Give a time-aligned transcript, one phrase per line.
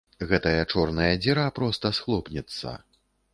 [0.29, 2.75] Гэтая чорная дзіра проста схлопнецца.